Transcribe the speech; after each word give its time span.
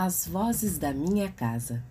As 0.00 0.28
Vozes 0.28 0.78
da 0.78 0.92
Minha 0.92 1.28
Casa. 1.28 1.82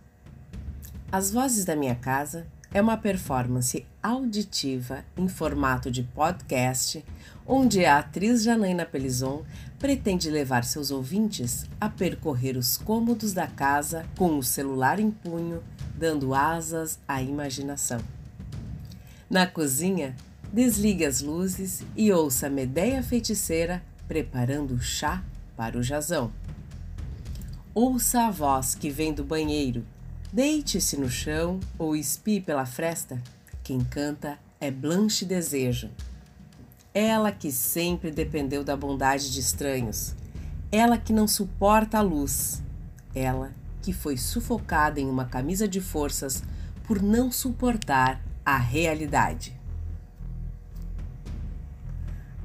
As 1.12 1.30
Vozes 1.30 1.66
da 1.66 1.76
Minha 1.76 1.94
Casa 1.94 2.48
é 2.74 2.82
uma 2.82 2.96
performance 2.96 3.86
auditiva 4.02 5.04
em 5.18 5.28
formato 5.28 5.92
de 5.92 6.04
podcast, 6.04 7.04
onde 7.46 7.84
a 7.84 7.98
atriz 7.98 8.44
Janaína 8.44 8.86
Pelizon 8.86 9.44
pretende 9.78 10.30
levar 10.30 10.64
seus 10.64 10.90
ouvintes 10.90 11.66
a 11.82 11.90
percorrer 11.90 12.56
os 12.56 12.78
cômodos 12.78 13.34
da 13.34 13.46
casa 13.46 14.06
com 14.18 14.38
o 14.38 14.44
celular 14.44 15.02
em 15.02 15.12
punho, 15.12 15.62
dando 15.94 16.34
asas 16.34 16.98
à 17.06 17.22
imaginação. 17.22 18.00
Na 19.30 19.46
cozinha, 19.46 20.16
desligue 20.54 21.04
as 21.04 21.20
luzes 21.20 21.84
e 21.94 22.14
ouça 22.14 22.48
a 22.48 22.50
Medeia 22.50 23.04
Feiticeira 23.04 23.84
preparando 24.08 24.76
o 24.76 24.82
chá 24.82 25.22
para 25.58 25.78
o 25.78 25.84
jazão. 25.84 26.32
Ouça 27.80 28.26
a 28.26 28.32
voz 28.32 28.74
que 28.74 28.90
vem 28.90 29.14
do 29.14 29.24
banheiro. 29.24 29.86
Deite-se 30.34 30.98
no 30.98 31.08
chão 31.08 31.60
ou 31.78 31.96
espie 31.96 32.42
pela 32.42 32.66
fresta. 32.66 33.22
Quem 33.64 33.82
canta 33.82 34.40
é 34.60 34.72
Blanche 34.72 35.24
Desejo. 35.24 35.92
Ela 36.92 37.32
que 37.32 37.52
sempre 37.52 38.10
dependeu 38.10 38.64
da 38.64 38.76
bondade 38.76 39.32
de 39.32 39.40
estranhos. 39.40 40.16
Ela 40.72 40.98
que 40.98 41.14
não 41.14 41.28
suporta 41.28 42.00
a 42.00 42.02
luz. 42.02 42.64
Ela 43.14 43.52
que 43.84 43.94
foi 43.94 44.18
sufocada 44.18 45.00
em 45.00 45.08
uma 45.08 45.26
camisa 45.26 45.68
de 45.68 45.80
forças 45.80 46.42
por 46.84 47.00
não 47.00 47.32
suportar 47.32 48.20
a 48.44 48.58
realidade. 48.58 49.56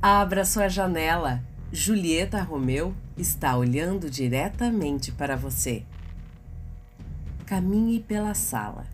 Abra 0.03 0.45
sua 0.45 0.69
janela. 0.69 1.43
Julieta 1.75 2.43
Romeu 2.43 2.95
está 3.17 3.57
olhando 3.57 4.11
diretamente 4.11 5.11
para 5.11 5.39
você. 5.39 5.83
Caminhe 7.47 7.99
pela 7.99 8.35
sala, 8.35 8.87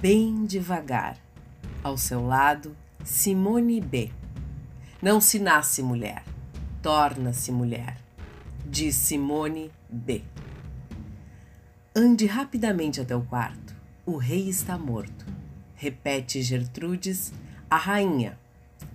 bem 0.00 0.46
devagar. 0.46 1.18
Ao 1.84 1.98
seu 1.98 2.26
lado, 2.26 2.74
Simone 3.04 3.82
B. 3.82 4.10
Não 5.02 5.20
se 5.20 5.38
nasce 5.38 5.82
mulher, 5.82 6.24
torna-se 6.80 7.52
mulher. 7.52 7.98
Diz 8.64 8.96
Simone 8.96 9.70
B. 9.86 10.22
Ande 11.94 12.24
rapidamente 12.24 12.98
até 13.02 13.14
o 13.14 13.20
quarto. 13.20 13.76
O 14.06 14.16
rei 14.16 14.48
está 14.48 14.78
morto. 14.78 15.26
Repete 15.74 16.40
Gertrudes, 16.40 17.30
a 17.68 17.76
rainha, 17.76 18.38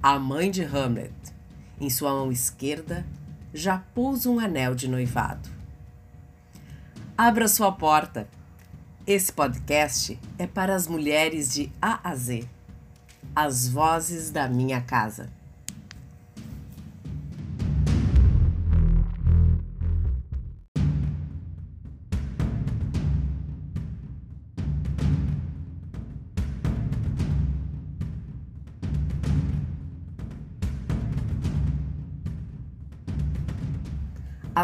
a 0.02 0.18
mãe 0.18 0.50
de 0.50 0.64
Hamlet. 0.64 1.35
Em 1.80 1.90
sua 1.90 2.12
mão 2.12 2.32
esquerda, 2.32 3.06
já 3.54 3.80
pôs 3.94 4.26
um 4.26 4.40
anel 4.40 4.74
de 4.74 4.88
noivado. 4.88 5.50
Abra 7.18 7.48
sua 7.48 7.72
porta. 7.72 8.28
Esse 9.08 9.32
podcast 9.32 10.20
é 10.38 10.48
para 10.48 10.74
as 10.74 10.88
mulheres 10.88 11.54
de 11.54 11.72
A 11.82 12.00
a 12.04 12.16
Z, 12.16 12.48
as 13.36 13.68
vozes 13.68 14.32
da 14.32 14.48
minha 14.48 14.82
casa. 14.82 15.30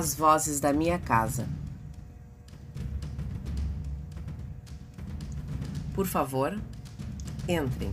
As 0.01 0.15
vozes 0.15 0.59
da 0.59 0.73
minha 0.73 0.97
casa. 0.97 1.47
Por 5.93 6.07
favor, 6.07 6.59
entrem. 7.47 7.91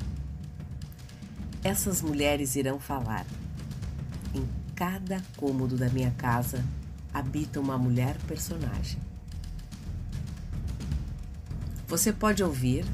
Essas 1.62 2.00
mulheres 2.00 2.56
irão 2.56 2.80
falar. 2.80 3.26
Em 4.34 4.48
cada 4.74 5.22
cômodo 5.36 5.76
da 5.76 5.90
minha 5.90 6.10
casa 6.12 6.64
habita 7.12 7.60
uma 7.60 7.76
mulher 7.76 8.16
personagem. 8.26 8.98
Você 11.88 12.10
pode 12.10 12.42
ouvir 12.42 12.86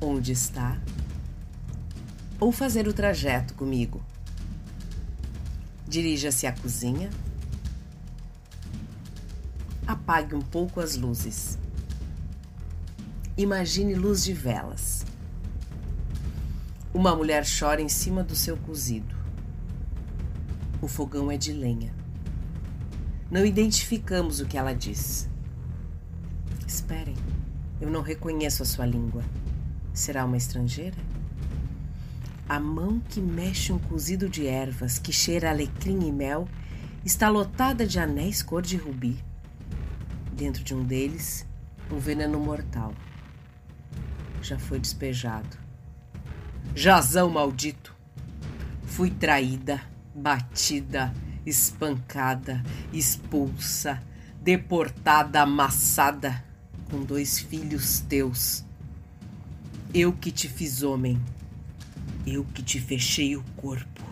onde 0.00 0.30
está 0.30 0.78
ou 2.38 2.52
fazer 2.52 2.86
o 2.86 2.92
trajeto 2.92 3.52
comigo. 3.54 4.00
Dirija-se 5.88 6.46
à 6.46 6.52
cozinha 6.52 7.10
apague 10.10 10.34
um 10.34 10.40
pouco 10.40 10.80
as 10.80 10.96
luzes. 10.96 11.56
Imagine 13.36 13.94
luz 13.94 14.24
de 14.24 14.32
velas. 14.32 15.06
Uma 16.92 17.14
mulher 17.14 17.44
chora 17.46 17.80
em 17.80 17.88
cima 17.88 18.24
do 18.24 18.34
seu 18.34 18.56
cozido. 18.56 19.14
O 20.82 20.88
fogão 20.88 21.30
é 21.30 21.36
de 21.36 21.52
lenha. 21.52 21.94
Não 23.30 23.46
identificamos 23.46 24.40
o 24.40 24.46
que 24.46 24.58
ela 24.58 24.74
diz. 24.74 25.28
Esperem, 26.66 27.14
eu 27.80 27.88
não 27.88 28.02
reconheço 28.02 28.64
a 28.64 28.66
sua 28.66 28.86
língua. 28.86 29.22
Será 29.94 30.24
uma 30.24 30.36
estrangeira? 30.36 30.98
A 32.48 32.58
mão 32.58 32.98
que 32.98 33.20
mexe 33.20 33.72
um 33.72 33.78
cozido 33.78 34.28
de 34.28 34.44
ervas 34.48 34.98
que 34.98 35.12
cheira 35.12 35.50
alecrim 35.50 36.04
e 36.04 36.10
mel 36.10 36.48
está 37.04 37.28
lotada 37.28 37.86
de 37.86 38.00
anéis 38.00 38.42
cor 38.42 38.60
de 38.60 38.76
rubi 38.76 39.29
dentro 40.40 40.64
de 40.64 40.74
um 40.74 40.82
deles 40.82 41.46
um 41.92 41.98
veneno 41.98 42.40
mortal. 42.40 42.94
Já 44.40 44.58
foi 44.58 44.80
despejado. 44.80 45.58
Jazão 46.74 47.28
maldito! 47.28 47.94
Fui 48.84 49.10
traída, 49.10 49.82
batida, 50.14 51.12
espancada, 51.44 52.62
expulsa, 52.90 54.02
deportada, 54.40 55.42
amassada, 55.42 56.42
com 56.90 57.04
dois 57.04 57.38
filhos 57.38 58.00
teus. 58.00 58.64
Eu 59.92 60.10
que 60.10 60.30
te 60.30 60.48
fiz 60.48 60.82
homem, 60.82 61.20
eu 62.26 62.44
que 62.44 62.62
te 62.62 62.80
fechei 62.80 63.36
o 63.36 63.44
corpo, 63.56 64.02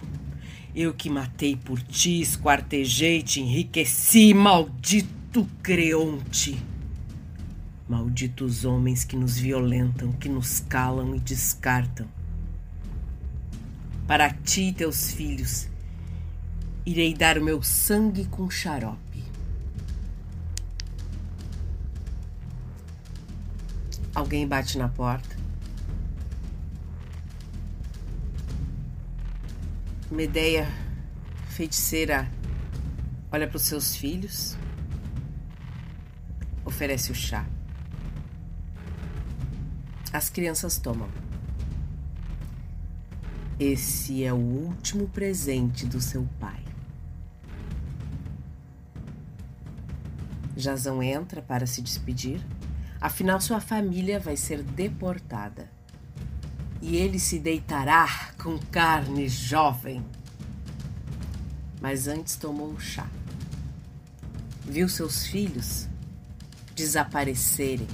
eu 0.75 0.93
que 0.93 1.09
matei 1.09 1.56
por 1.56 1.81
ti, 1.81 2.21
esquartejei, 2.21 3.22
te 3.22 3.41
enriqueci, 3.41 4.34
maldito! 4.34 5.18
Maldito 5.38 5.62
Creonte! 5.62 6.59
Malditos 7.88 8.65
homens 8.65 9.04
que 9.04 9.16
nos 9.16 9.38
violentam, 9.38 10.12
que 10.12 10.28
nos 10.28 10.59
calam 10.59 11.15
e 11.15 11.21
descartam. 11.21 12.09
Para 14.06 14.31
ti 14.31 14.69
e 14.69 14.72
teus 14.72 15.12
filhos, 15.12 15.69
irei 16.84 17.15
dar 17.15 17.38
o 17.38 17.44
meu 17.44 17.62
sangue 17.62 18.25
com 18.26 18.50
xarope. 18.50 19.22
Alguém 24.15 24.47
bate 24.47 24.76
na 24.76 24.88
porta. 24.88 25.37
Medeia, 30.10 30.69
feiticeira, 31.50 32.28
olha 33.31 33.47
para 33.47 33.56
os 33.56 33.62
seus 33.62 33.94
filhos 33.94 34.56
oferece 36.69 37.11
o 37.11 37.15
chá. 37.15 37.47
As 40.12 40.29
crianças 40.29 40.79
tomam. 40.79 41.09
Esse 43.59 44.23
é 44.23 44.32
o 44.32 44.37
último 44.37 45.09
presente 45.09 45.87
do 45.87 46.00
seu 46.00 46.29
pai. 46.38 46.62
Jazão 50.56 51.03
entra 51.03 51.41
para 51.41 51.67
se 51.67 51.81
despedir, 51.81 52.41
afinal 53.00 53.41
sua 53.41 53.61
família 53.61 54.21
vai 54.21 54.37
ser 54.37 54.62
deportada. 54.62 55.71
E 56.81 56.97
ele 56.97 57.19
se 57.19 57.38
deitará 57.38 58.31
com 58.41 58.59
carne 58.71 59.29
jovem. 59.29 60.05
Mas 61.81 62.06
antes 62.06 62.37
tomou 62.37 62.73
o 62.73 62.81
chá. 62.81 63.06
Viu 64.64 64.88
seus 64.88 65.26
filhos 65.26 65.88
desaparecerem, 66.78 67.88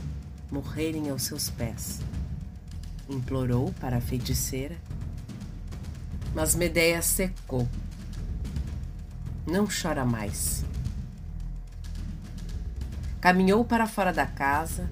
morrerem 0.51 1.09
aos 1.09 1.23
seus 1.23 1.49
pés. 1.49 2.01
Implorou 3.09 3.73
para 3.81 3.97
a 3.97 4.01
feiticeira, 4.01 4.77
mas 6.35 6.55
Medeia 6.55 7.01
secou. 7.01 7.67
Não 9.47 9.67
chora 9.67 10.05
mais. 10.05 10.67
Caminhou 13.23 13.65
para 13.65 13.87
fora 13.87 14.13
da 14.13 14.27
casa, 14.27 14.91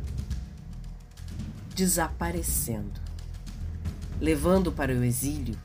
desaparecendo, 1.74 2.98
levando 4.18 4.72
para 4.72 4.94
o 4.94 5.04
exílio 5.04 5.58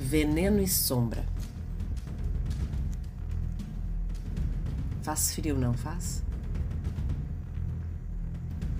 veneno 0.00 0.60
e 0.60 0.66
sombra. 0.66 1.24
Faz 5.02 5.32
frio, 5.32 5.56
não 5.56 5.74
faz? 5.74 6.24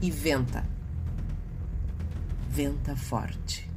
E 0.03 0.11
venta. 0.11 0.67
Venta 2.51 2.97
forte. 2.97 3.71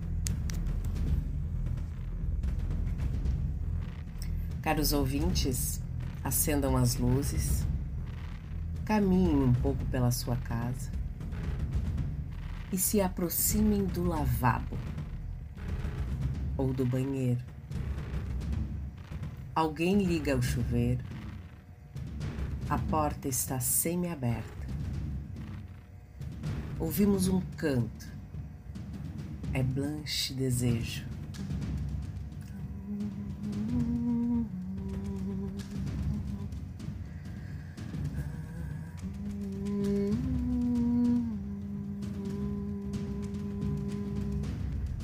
Caros 4.60 4.92
ouvintes, 4.92 5.80
acendam 6.24 6.75
as 6.75 6.95
luzes, 6.95 7.63
caminhem 8.83 9.36
um 9.36 9.54
pouco 9.54 9.86
pela 9.86 10.10
sua 10.10 10.36
casa 10.38 10.89
e 12.74 12.77
se 12.80 13.00
aproximem 13.00 13.86
do 13.86 14.04
lavabo 14.04 14.75
ou 16.57 16.74
do 16.74 16.83
banheiro. 16.83 17.44
Alguém 19.54 20.00
liga 20.04 20.36
o 20.36 20.42
chuveiro. 20.42 21.06
A 22.68 22.80
porta 22.80 23.27
está 23.27 23.60
semi-aberta. 23.60 24.75
Ouvimos 26.77 27.27
um 27.27 27.39
canto. 27.56 28.07
É 29.54 29.63
Blanche 29.63 30.33
Desejo. 30.33 31.06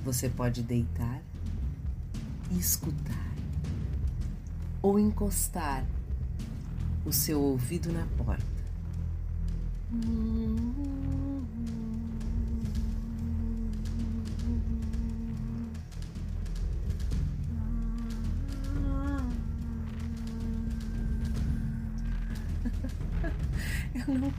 Você 0.03 0.27
pode 0.27 0.61
deitar 0.61 1.21
e 2.51 2.59
escutar, 2.59 3.31
ou 4.81 4.99
encostar 4.99 5.85
o 7.05 7.13
seu 7.13 7.39
ouvido 7.39 7.91
na 7.93 8.05
porta. 8.17 8.43
Eu 9.93 10.80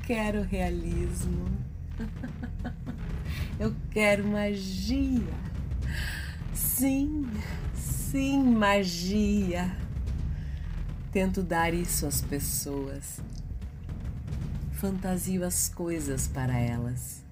quero 0.03 0.43
realismo. 0.43 1.49
Eu 3.59 3.75
quero 3.91 4.27
magia. 4.27 5.35
Sim, 6.53 7.27
sim, 7.75 8.43
magia. 8.43 9.77
Tento 11.13 11.43
dar 11.43 11.73
isso 11.73 12.07
às 12.07 12.21
pessoas. 12.21 13.21
Fantasio 14.73 15.45
as 15.45 15.69
coisas 15.69 16.27
para 16.27 16.59
elas. 16.59 17.23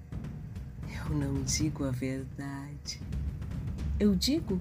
Eu 0.87 1.15
não 1.17 1.43
digo 1.43 1.83
a 1.83 1.91
verdade. 1.91 3.01
Eu 3.99 4.15
digo 4.15 4.57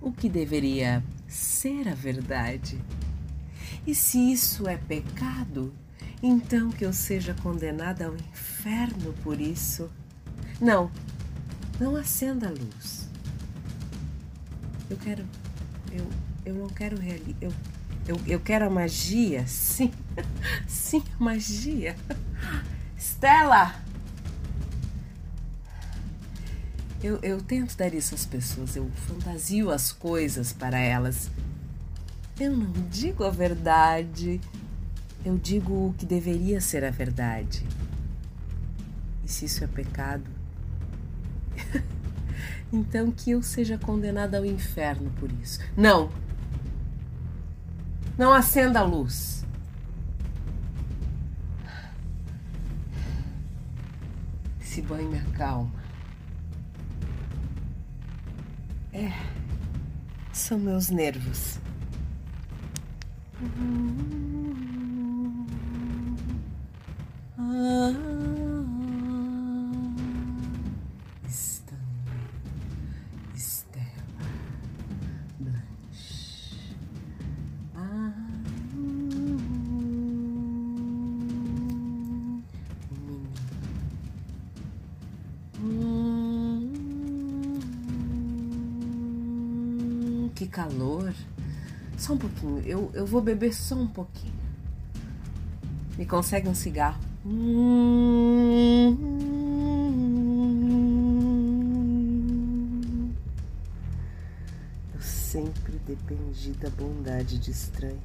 o 0.00 0.12
que 0.12 0.28
deveria 0.28 1.02
ser 1.26 1.88
a 1.88 1.94
verdade. 1.94 2.78
E 3.86 3.94
se 3.94 4.32
isso 4.32 4.68
é 4.68 4.76
pecado, 4.76 5.72
então 6.22 6.70
que 6.70 6.84
eu 6.84 6.92
seja 6.92 7.34
condenada 7.42 8.06
ao 8.06 8.14
inferno 8.14 9.12
por 9.22 9.40
isso. 9.40 9.90
Não, 10.60 10.90
não 11.78 11.94
acenda 11.96 12.48
a 12.48 12.50
luz. 12.50 13.08
Eu 14.90 14.96
quero. 14.96 15.24
Eu, 15.92 16.06
eu 16.44 16.54
não 16.54 16.68
quero 16.68 16.98
realizar. 16.98 17.36
Eu, 17.40 17.52
eu, 18.06 18.20
eu 18.26 18.40
quero 18.40 18.66
a 18.66 18.70
magia, 18.70 19.46
sim. 19.46 19.92
Sim, 20.66 21.02
a 21.20 21.22
magia. 21.22 21.94
Stella! 22.98 23.74
Eu, 27.02 27.20
eu 27.22 27.40
tento 27.40 27.76
dar 27.76 27.94
isso 27.94 28.14
às 28.14 28.26
pessoas, 28.26 28.74
eu 28.74 28.90
fantasio 29.06 29.70
as 29.70 29.92
coisas 29.92 30.52
para 30.52 30.78
elas. 30.78 31.30
Eu 32.40 32.56
não 32.56 32.72
digo 32.90 33.22
a 33.22 33.30
verdade, 33.30 34.40
eu 35.24 35.36
digo 35.36 35.88
o 35.88 35.94
que 35.94 36.06
deveria 36.06 36.60
ser 36.60 36.84
a 36.84 36.90
verdade. 36.90 37.64
E 39.24 39.28
se 39.28 39.44
isso 39.44 39.64
é 39.64 39.66
pecado, 39.66 40.30
então 42.72 43.10
que 43.10 43.32
eu 43.32 43.42
seja 43.42 43.76
condenada 43.76 44.38
ao 44.38 44.44
inferno 44.44 45.10
por 45.18 45.30
isso. 45.32 45.60
Não! 45.76 46.10
Não 48.16 48.32
acenda 48.32 48.80
a 48.80 48.84
luz. 48.84 49.44
Esse 54.60 54.82
banho 54.82 55.08
me 55.08 55.18
acalma. 55.18 55.72
É, 58.92 59.12
são 60.32 60.58
meus 60.58 60.88
nervos. 60.90 61.58
Ah. 63.40 64.47
Que 90.38 90.46
calor. 90.46 91.12
Só 91.96 92.12
um 92.12 92.18
pouquinho, 92.18 92.60
eu, 92.60 92.90
eu 92.94 93.04
vou 93.04 93.20
beber 93.20 93.52
só 93.52 93.74
um 93.74 93.88
pouquinho. 93.88 94.32
Me 95.96 96.06
consegue 96.06 96.48
um 96.48 96.54
cigarro? 96.54 97.00
Eu 97.30 98.96
sempre 105.02 105.78
dependi 105.86 106.52
da 106.52 106.70
bondade 106.70 107.38
de 107.38 107.50
estranhos. 107.50 107.98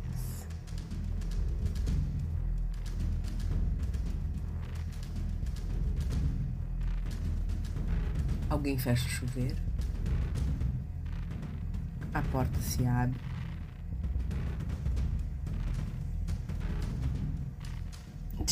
Alguém 8.49 8.77
fecha 8.77 9.05
o 9.05 9.09
chuveiro? 9.09 9.55
A 12.13 12.21
porta 12.23 12.59
se 12.59 12.85
abre. 12.85 13.32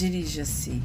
Dirija-se 0.01 0.81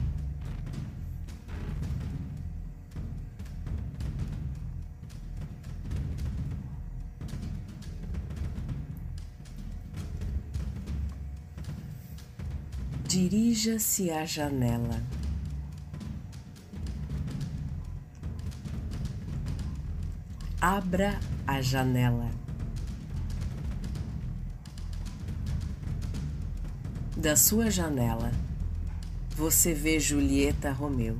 dirija-se 13.17 14.11
à 14.11 14.27
janela. 14.27 15.01
Abra 20.61 21.19
a 21.47 21.63
janela. 21.63 22.31
Da 27.17 27.35
sua 27.35 27.71
janela, 27.71 28.31
você 29.37 29.75
vê 29.75 30.01
Julieta 30.01 30.73
Romeu. 30.73 31.19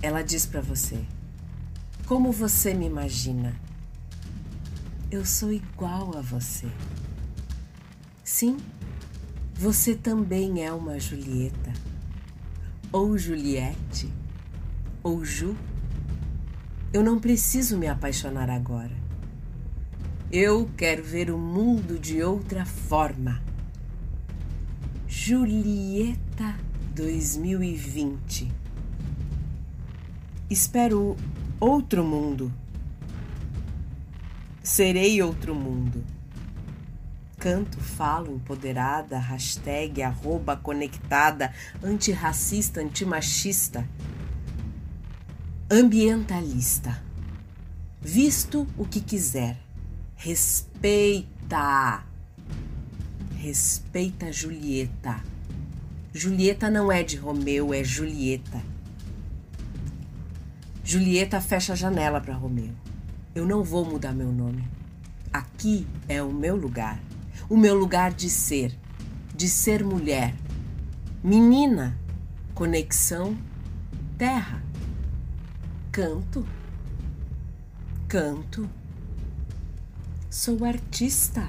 Ela 0.00 0.22
diz 0.22 0.46
para 0.46 0.62
você: 0.62 1.04
Como 2.06 2.32
você 2.32 2.72
me 2.72 2.86
imagina? 2.86 3.54
Eu 5.10 5.22
sou 5.26 5.52
igual 5.52 6.16
a 6.16 6.22
você. 6.22 6.66
Sim, 8.24 8.56
você 9.52 9.94
também 9.94 10.64
é 10.64 10.72
uma 10.72 10.98
Julieta, 10.98 11.74
ou 12.90 13.18
Juliette, 13.18 14.10
ou 15.02 15.26
Ju. 15.26 15.54
Eu 16.90 17.02
não 17.02 17.20
preciso 17.20 17.76
me 17.76 17.86
apaixonar 17.86 18.48
agora. 18.48 18.96
Eu 20.32 20.70
quero 20.74 21.04
ver 21.04 21.30
o 21.30 21.36
mundo 21.36 21.98
de 21.98 22.22
outra 22.22 22.64
forma. 22.64 23.43
Julieta 25.26 26.54
2020. 26.94 28.52
Espero 30.50 31.16
outro 31.58 32.04
mundo. 32.04 32.52
Serei 34.62 35.22
outro 35.22 35.54
mundo. 35.54 36.04
Canto, 37.38 37.80
falo, 37.80 38.34
empoderada, 38.34 39.18
hashtag, 39.18 40.02
arroba, 40.02 40.58
conectada, 40.58 41.54
antirracista, 41.82 42.82
antimachista, 42.82 43.88
ambientalista. 45.70 47.02
Visto 47.98 48.66
o 48.76 48.84
que 48.84 49.00
quiser. 49.00 49.56
Respeita. 50.16 52.12
Respeita 53.44 54.32
Julieta. 54.32 55.22
Julieta 56.14 56.70
não 56.70 56.90
é 56.90 57.02
de 57.02 57.18
Romeu, 57.18 57.74
é 57.74 57.84
Julieta. 57.84 58.62
Julieta 60.82 61.42
fecha 61.42 61.74
a 61.74 61.76
janela 61.76 62.22
para 62.22 62.32
Romeu. 62.32 62.70
Eu 63.34 63.44
não 63.44 63.62
vou 63.62 63.84
mudar 63.84 64.14
meu 64.14 64.32
nome. 64.32 64.66
Aqui 65.30 65.86
é 66.08 66.22
o 66.22 66.32
meu 66.32 66.56
lugar. 66.56 66.98
O 67.46 67.54
meu 67.54 67.74
lugar 67.74 68.14
de 68.14 68.30
ser, 68.30 68.74
de 69.36 69.46
ser 69.46 69.84
mulher. 69.84 70.34
Menina, 71.22 71.98
conexão, 72.54 73.36
terra. 74.16 74.62
Canto. 75.92 76.46
Canto. 78.08 78.70
Sou 80.30 80.64
artista. 80.64 81.46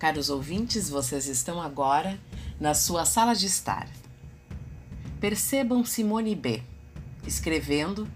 Caros 0.00 0.30
ouvintes, 0.30 0.88
vocês 0.88 1.26
estão 1.26 1.60
agora 1.60 2.18
na 2.58 2.72
sua 2.72 3.04
sala 3.04 3.34
de 3.34 3.44
estar. 3.44 3.86
Percebam 5.20 5.84
Simone 5.84 6.34
B. 6.34 6.62
escrevendo, 7.26 8.08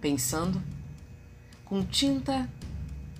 pensando, 0.00 0.62
com 1.64 1.84
tinta, 1.84 2.48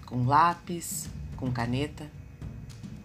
com 0.06 0.24
lápis, 0.24 1.08
com 1.36 1.50
caneta, 1.50 2.08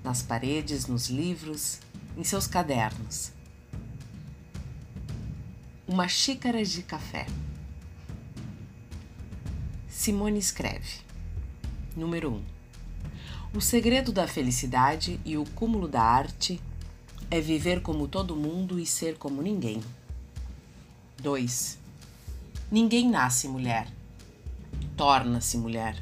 nas 0.04 0.22
paredes, 0.22 0.86
nos 0.86 1.10
livros, 1.10 1.80
em 2.16 2.24
seus 2.24 2.46
cadernos. 2.46 3.32
Uma 5.88 6.08
xícara 6.08 6.64
de 6.64 6.84
café. 6.84 7.26
Simone 9.90 10.38
escreve. 10.38 11.00
Número 11.96 12.30
1. 12.30 12.36
Um. 12.36 12.57
O 13.58 13.60
segredo 13.60 14.12
da 14.12 14.28
felicidade 14.28 15.20
e 15.26 15.36
o 15.36 15.44
cúmulo 15.44 15.88
da 15.88 16.04
arte 16.04 16.62
é 17.28 17.42
viver 17.42 17.82
como 17.82 18.08
todo 18.08 18.36
mundo 18.36 18.80
e 18.80 18.86
ser 18.86 19.18
como 19.18 19.42
ninguém. 19.42 19.82
2. 21.24 21.80
Ninguém 22.72 23.10
nasce 23.10 23.48
mulher, 23.48 23.88
torna-se 24.96 25.58
mulher. 25.58 26.00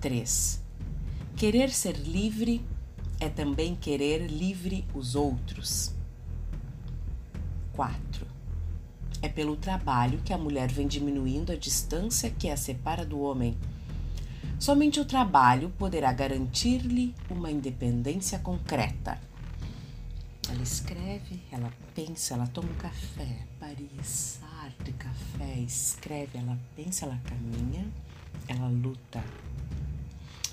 3. 0.00 0.62
Querer 1.36 1.70
ser 1.70 1.96
livre 1.96 2.64
é 3.18 3.28
também 3.28 3.74
querer 3.74 4.28
livre 4.28 4.86
os 4.94 5.16
outros. 5.16 5.92
4. 7.72 8.24
É 9.20 9.28
pelo 9.28 9.56
trabalho 9.56 10.20
que 10.24 10.32
a 10.32 10.38
mulher 10.38 10.70
vem 10.70 10.86
diminuindo 10.86 11.50
a 11.50 11.56
distância 11.56 12.30
que 12.30 12.48
a 12.48 12.56
separa 12.56 13.04
do 13.04 13.18
homem 13.18 13.58
Somente 14.62 15.00
o 15.00 15.04
trabalho 15.04 15.70
poderá 15.76 16.12
garantir-lhe 16.12 17.12
uma 17.28 17.50
independência 17.50 18.38
concreta. 18.38 19.20
Ela 20.48 20.62
escreve, 20.62 21.42
ela 21.50 21.68
pensa, 21.96 22.34
ela 22.34 22.46
toma 22.46 22.68
um 22.70 22.74
café. 22.74 23.38
Paris, 23.58 24.38
arte, 24.62 24.92
café, 24.92 25.58
escreve, 25.58 26.38
ela 26.38 26.56
pensa, 26.76 27.06
ela 27.06 27.20
caminha, 27.24 27.84
ela 28.46 28.68
luta. 28.68 29.24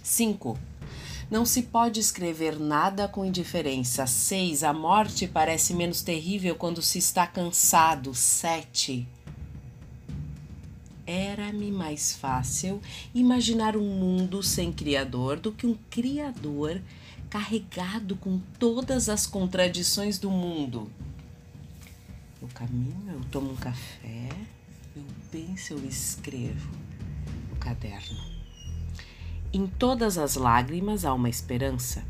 5. 0.01 0.57
Não 1.29 1.45
se 1.45 1.61
pode 1.61 1.99
escrever 1.99 2.59
nada 2.59 3.07
com 3.07 3.23
indiferença. 3.23 4.07
6. 4.07 4.63
A 4.63 4.73
morte 4.73 5.27
parece 5.27 5.71
menos 5.75 6.01
terrível 6.01 6.55
quando 6.55 6.81
se 6.81 6.97
está 6.97 7.27
cansado. 7.27 8.15
7 8.15 9.07
era-me 11.09 11.71
mais 11.71 12.13
fácil 12.13 12.79
imaginar 13.15 13.75
um 13.75 13.83
mundo 13.83 14.43
sem 14.43 14.71
Criador 14.71 15.39
do 15.39 15.51
que 15.51 15.65
um 15.65 15.75
Criador 15.89 16.79
carregado 17.31 18.15
com 18.15 18.39
todas 18.59 19.09
as 19.09 19.25
contradições 19.25 20.19
do 20.19 20.29
mundo. 20.29 20.87
Eu 22.39 22.47
caminho, 22.49 23.11
eu 23.11 23.21
tomo 23.31 23.53
um 23.53 23.55
café, 23.55 24.29
eu 24.95 25.03
penso, 25.31 25.73
eu 25.73 25.83
escrevo 25.83 26.69
no 27.49 27.55
caderno. 27.55 28.23
Em 29.51 29.65
todas 29.65 30.15
as 30.15 30.35
lágrimas 30.35 31.05
há 31.05 31.13
uma 31.13 31.27
esperança. 31.29 32.05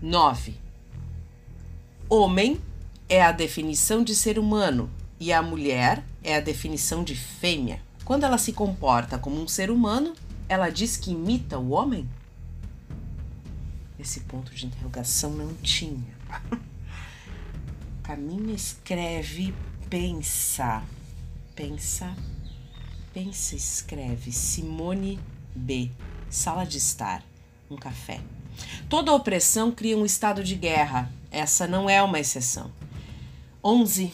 9. 0.00 0.54
Homem 2.08 2.58
é 3.10 3.22
a 3.22 3.30
definição 3.30 4.02
de 4.02 4.14
ser 4.14 4.38
humano 4.38 4.88
e 5.20 5.34
a 5.34 5.42
mulher 5.42 6.02
é 6.26 6.34
a 6.34 6.40
definição 6.40 7.04
de 7.04 7.14
fêmea. 7.14 7.80
Quando 8.04 8.24
ela 8.24 8.36
se 8.36 8.52
comporta 8.52 9.16
como 9.16 9.40
um 9.40 9.46
ser 9.46 9.70
humano, 9.70 10.12
ela 10.48 10.68
diz 10.68 10.96
que 10.96 11.12
imita 11.12 11.56
o 11.56 11.70
homem? 11.70 12.08
Esse 13.96 14.20
ponto 14.20 14.52
de 14.52 14.66
interrogação 14.66 15.30
não 15.30 15.54
tinha. 15.62 16.14
Caminha, 18.02 18.54
escreve, 18.54 19.54
pensa. 19.88 20.82
Pensa, 21.54 22.14
pensa, 23.14 23.54
escreve. 23.54 24.32
Simone 24.32 25.20
B. 25.54 25.90
Sala 26.28 26.66
de 26.66 26.78
estar. 26.78 27.22
Um 27.70 27.76
café. 27.76 28.20
Toda 28.88 29.12
opressão 29.12 29.70
cria 29.70 29.96
um 29.96 30.04
estado 30.04 30.42
de 30.42 30.56
guerra. 30.56 31.10
Essa 31.30 31.68
não 31.68 31.88
é 31.88 32.02
uma 32.02 32.18
exceção. 32.18 32.72
11 33.62 34.12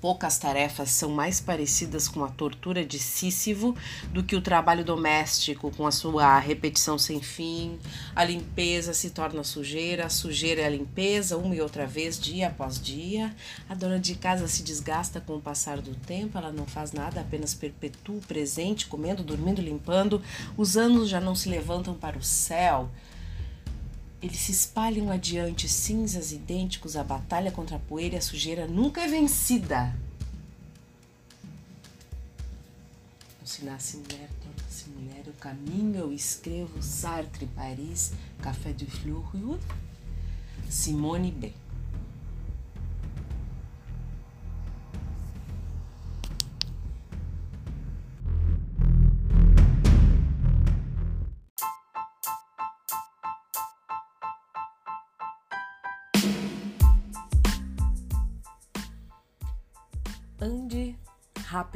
poucas 0.00 0.38
tarefas 0.38 0.90
são 0.90 1.10
mais 1.10 1.40
parecidas 1.40 2.08
com 2.08 2.24
a 2.24 2.28
tortura 2.28 2.84
de 2.84 2.98
Sísifo 2.98 3.74
do 4.12 4.22
que 4.22 4.36
o 4.36 4.40
trabalho 4.40 4.84
doméstico, 4.84 5.70
com 5.70 5.86
a 5.86 5.92
sua 5.92 6.38
repetição 6.38 6.98
sem 6.98 7.20
fim. 7.20 7.78
A 8.14 8.24
limpeza 8.24 8.92
se 8.94 9.10
torna 9.10 9.42
sujeira, 9.42 10.06
a 10.06 10.10
sujeira 10.10 10.62
é 10.62 10.66
a 10.66 10.70
limpeza, 10.70 11.36
uma 11.36 11.54
e 11.54 11.60
outra 11.60 11.86
vez, 11.86 12.18
dia 12.18 12.48
após 12.48 12.80
dia. 12.80 13.34
A 13.68 13.74
dona 13.74 13.98
de 13.98 14.14
casa 14.14 14.46
se 14.48 14.62
desgasta 14.62 15.20
com 15.20 15.36
o 15.36 15.40
passar 15.40 15.80
do 15.80 15.94
tempo, 15.94 16.38
ela 16.38 16.52
não 16.52 16.66
faz 16.66 16.92
nada, 16.92 17.20
apenas 17.20 17.54
perpetua 17.54 18.16
o 18.16 18.20
presente, 18.20 18.86
comendo, 18.86 19.22
dormindo, 19.22 19.60
limpando. 19.60 20.22
Os 20.56 20.76
anos 20.76 21.08
já 21.08 21.20
não 21.20 21.34
se 21.34 21.48
levantam 21.48 21.94
para 21.94 22.18
o 22.18 22.22
céu. 22.22 22.90
Eles 24.22 24.38
se 24.38 24.52
espalham 24.52 25.10
adiante, 25.10 25.68
cinzas 25.68 26.32
idênticos 26.32 26.96
à 26.96 27.04
batalha 27.04 27.52
contra 27.52 27.76
a 27.76 27.80
poeira 27.80 28.14
e 28.14 28.18
a 28.18 28.22
sujeira 28.22 28.66
nunca 28.66 29.02
é 29.02 29.08
vencida. 29.08 29.94
Não 33.38 33.46
se 33.46 33.64
nasce 33.64 33.98
mulher, 33.98 34.28
torna-se 34.42 34.88
mulher. 34.88 35.22
Eu 35.26 35.34
caminho, 35.34 35.96
eu 35.96 36.12
escrevo 36.12 36.82
Sartre, 36.82 37.46
Paris, 37.54 38.12
Café 38.40 38.72
du 38.72 38.86
Fleur, 38.86 39.58
Simone 40.68 41.30
B. 41.30 41.52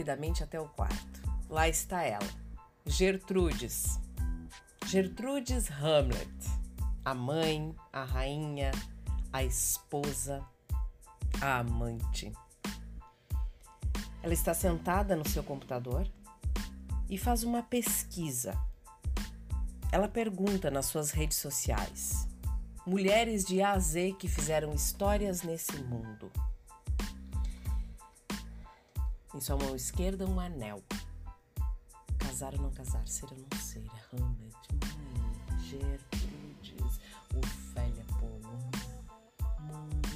rapidamente 0.01 0.43
até 0.43 0.59
o 0.59 0.67
quarto. 0.69 1.21
Lá 1.49 1.69
está 1.69 2.03
ela, 2.03 2.29
Gertrudes. 2.87 3.99
Gertrudes 4.87 5.71
Hamlet, 5.71 6.29
a 7.05 7.15
mãe, 7.15 7.75
a 7.93 8.05
rainha, 8.05 8.71
a 9.33 9.45
esposa. 9.45 10.43
a 11.41 11.59
amante. 11.59 12.33
Ela 14.23 14.35
está 14.35 14.53
sentada 14.53 15.15
no 15.15 15.27
seu 15.29 15.43
computador 15.43 16.07
e 17.09 17.17
faz 17.17 17.45
uma 17.45 17.63
pesquisa. 17.63 18.59
Ela 19.93 20.09
pergunta 20.09 20.71
nas 20.71 20.87
suas 20.87 21.11
redes 21.11 21.37
sociais: 21.37 22.27
mulheres 22.87 23.45
de 23.45 23.63
A 23.63 23.73
a 23.73 23.79
Z 23.79 24.17
que 24.19 24.29
fizeram 24.29 24.73
histórias 24.73 25.43
nesse 25.43 25.77
mundo. 25.85 26.31
Em 29.35 29.41
sua 29.41 29.57
mão 29.57 29.77
esquerda, 29.77 30.27
um 30.27 30.41
anel. 30.41 30.83
Casar 32.19 32.55
ou 32.55 32.63
não 32.63 32.71
casar, 32.73 33.07
ser 33.07 33.27
ou 33.31 33.39
não 33.39 33.61
ser, 33.61 33.87
Hamlet, 34.13 34.57
mãe, 34.73 35.59
Gertrudes, 35.61 37.01
Ofélia 37.37 38.05
Polo, 38.19 38.61
mundo, 39.61 40.09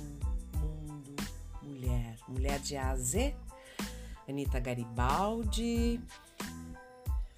mundo, 0.57 1.17
mulher. 1.63 2.19
Mulher 2.29 2.59
de 2.61 2.77
A 2.77 2.91
a 2.91 2.97
Z, 2.97 3.35
Anitta 4.29 4.59
Garibaldi, 4.59 6.01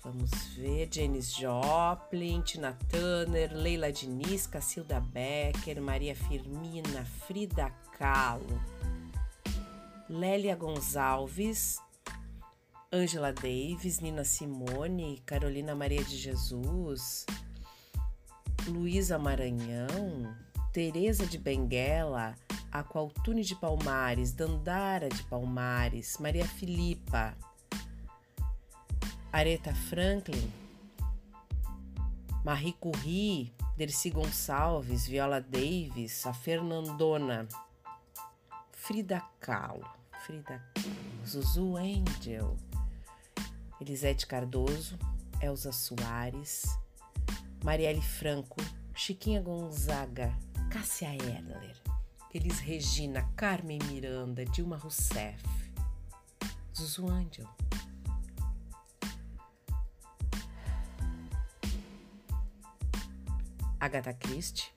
Vamos 0.06 0.30
ver, 0.54 0.88
Janis 0.88 1.34
Joplin, 1.34 2.40
Tina 2.40 2.78
Turner, 2.88 3.52
Leila 3.52 3.90
Diniz, 3.90 4.46
Cacilda 4.46 5.00
Becker, 5.00 5.80
Maria 5.80 6.14
Firmina, 6.14 7.04
Frida 7.26 7.70
Kahlo, 7.98 8.62
Lélia 10.08 10.54
Gonçalves, 10.54 11.80
Angela 12.92 13.32
Davis, 13.32 13.98
Nina 13.98 14.22
Simone, 14.22 15.20
Carolina 15.26 15.74
Maria 15.74 16.04
de 16.04 16.16
Jesus, 16.16 17.26
Luísa 18.68 19.18
Maranhão, 19.18 20.32
Teresa 20.72 21.26
de 21.26 21.38
Benguela, 21.38 22.36
Aqualtune 22.70 23.42
de 23.42 23.56
Palmares, 23.56 24.32
Dandara 24.32 25.08
de 25.08 25.24
Palmares, 25.24 26.18
Maria 26.20 26.46
Filipa, 26.46 27.36
Aretha 29.32 29.74
Franklin, 29.74 30.52
Marie 32.44 32.74
Curie, 32.74 33.52
Dercy 33.76 34.10
Gonçalves, 34.10 35.08
Viola 35.08 35.40
Davis, 35.40 36.24
a 36.26 36.32
Fernandona, 36.32 37.48
Frida 38.86 39.20
Kahlo, 39.40 39.84
Frida 40.20 40.62
Kahlo, 40.72 41.24
Zuzu 41.24 41.76
Angel, 41.76 42.56
Elisete 43.80 44.24
Cardoso, 44.28 44.96
Elza 45.42 45.72
Soares, 45.72 46.78
Marielle 47.64 48.00
Franco, 48.00 48.62
Chiquinha 48.94 49.40
Gonzaga, 49.42 50.32
Cássia 50.70 51.08
Erler, 51.08 51.74
Elis 52.32 52.60
Regina, 52.60 53.28
Carmen 53.34 53.80
Miranda, 53.90 54.44
Dilma 54.44 54.76
Rousseff, 54.80 55.42
Zuzu 56.72 57.08
Angel. 57.10 57.48
Agatha 63.80 64.14
Christie, 64.14 64.70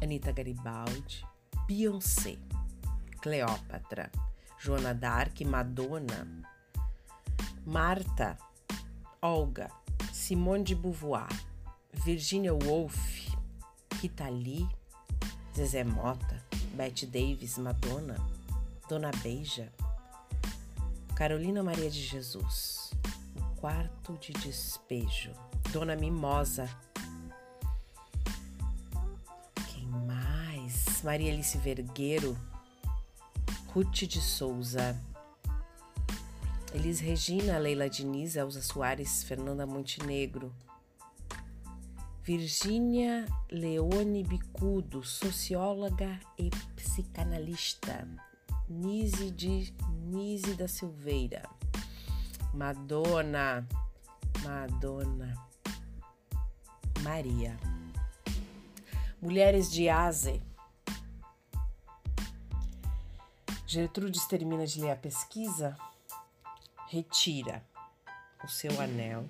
Anita 0.00 0.32
Garibaldi, 0.32 1.22
Beyoncé, 1.66 2.38
Cleópatra, 3.20 4.10
Joana 4.58 4.94
d'Arc, 4.94 5.40
Madonna, 5.44 6.26
Marta, 7.64 8.36
Olga, 9.20 9.70
Simone 10.12 10.64
de 10.64 10.74
Beauvoir, 10.74 11.28
Virginia 12.04 12.54
Woolf, 12.54 12.96
Rita 14.00 14.28
Lee, 14.28 14.68
Zezé 15.54 15.84
Mota, 15.84 16.42
Bette 16.74 17.06
Davis, 17.06 17.58
Madonna, 17.58 18.16
Dona 18.88 19.10
Beija, 19.22 19.72
Carolina 21.16 21.62
Maria 21.62 21.90
de 21.90 22.00
Jesus, 22.00 22.92
O 23.36 23.60
Quarto 23.60 24.12
de 24.14 24.32
Despejo, 24.32 25.32
Dona 25.72 25.96
Mimosa, 25.96 26.68
Maria 31.02 31.32
Alice 31.32 31.56
Vergueiro, 31.58 32.36
Ruth 33.74 34.06
de 34.06 34.20
Souza, 34.20 34.96
Elis 36.74 37.00
Regina, 37.00 37.58
Leila 37.58 37.88
Diniz, 37.88 38.34
Elza 38.34 38.62
Soares, 38.62 39.22
Fernanda 39.22 39.66
Montenegro, 39.66 40.52
Virgínia 42.22 43.26
Leone 43.50 44.22
Bicudo, 44.22 45.02
socióloga 45.02 46.18
e 46.38 46.50
psicanalista, 46.76 48.08
Nise 48.68 49.30
de 49.30 49.72
Nise 50.02 50.54
da 50.54 50.66
Silveira, 50.66 51.42
Madonna, 52.54 53.66
Madonna, 54.42 55.34
Maria. 57.02 57.56
Mulheres 59.20 59.70
de 59.70 59.88
Aze, 59.88 60.40
Gertrudes 63.70 64.24
termina 64.24 64.66
de 64.66 64.80
ler 64.80 64.92
a 64.92 64.96
pesquisa, 64.96 65.76
retira 66.88 67.62
o 68.42 68.48
seu 68.48 68.80
anel, 68.80 69.28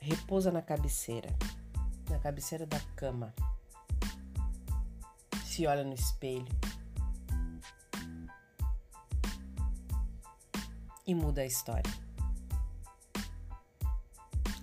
repousa 0.00 0.50
na 0.50 0.62
cabeceira, 0.62 1.28
na 2.08 2.18
cabeceira 2.18 2.64
da 2.64 2.80
cama, 2.96 3.34
se 5.44 5.66
olha 5.66 5.84
no 5.84 5.92
espelho. 5.92 6.48
E 11.06 11.14
muda 11.14 11.42
a 11.42 11.46
história. 11.46 11.92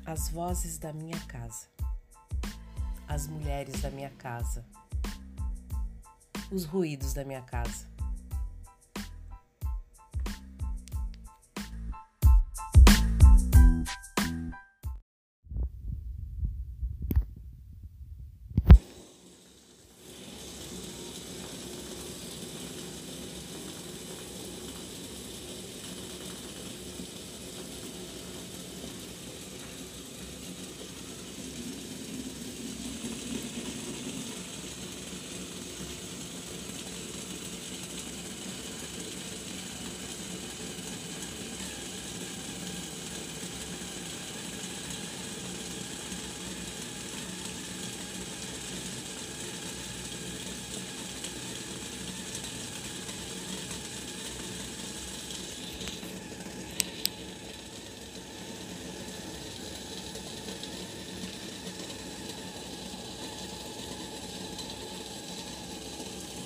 As 0.07 0.29
vozes 0.29 0.79
da 0.79 0.91
minha 0.91 1.19
casa, 1.27 1.67
as 3.07 3.27
mulheres 3.27 3.79
da 3.79 3.91
minha 3.91 4.09
casa 4.09 4.65
os 6.55 6.63
ruídos 6.63 7.13
da 7.13 7.25
minha 7.25 7.41
casa. 7.41 7.94